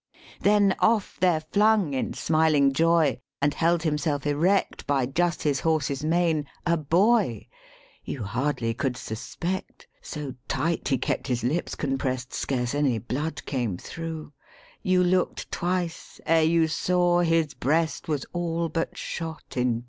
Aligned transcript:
Ill 0.15 0.41
Then 0.41 0.75
off 0.79 1.19
there 1.19 1.41
flung 1.51 1.93
in 1.93 2.15
smiling 2.15 2.73
joy, 2.73 3.19
And 3.39 3.53
held 3.53 3.83
himself 3.83 4.25
erect 4.25 4.87
By 4.87 5.05
just 5.05 5.43
his 5.43 5.59
horse's 5.59 6.03
mane, 6.03 6.47
a 6.65 6.75
boy: 6.75 7.47
You 8.03 8.23
hardly 8.23 8.73
could 8.73 8.97
suspect 8.97 9.87
(So 10.01 10.33
tight 10.47 10.87
he 10.87 10.97
kept 10.97 11.27
his 11.27 11.43
lips 11.43 11.75
compressed, 11.75 12.33
Scarce 12.33 12.73
any 12.73 12.97
blood 12.97 13.45
came 13.45 13.77
through) 13.77 14.33
You 14.81 15.03
looked 15.03 15.51
twice 15.51 16.19
ere 16.25 16.41
you 16.41 16.67
saw 16.67 17.19
his 17.19 17.53
breast 17.53 18.07
Was 18.07 18.25
all 18.33 18.69
but 18.69 18.97
shot 18.97 19.53
in 19.55 19.73
two. 19.79 19.79